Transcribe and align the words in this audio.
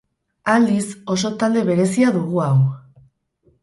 Aldiz, 0.53 0.85
oso 1.17 1.33
talde 1.45 1.65
berezia 1.71 2.17
dugu 2.19 2.45
hau. 2.49 2.53